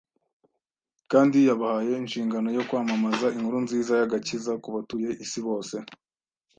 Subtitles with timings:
[1.11, 5.75] kandi yabahaye inshingano yo kwamamaza inkuru nziza y’agakiza ku batuye isi bose.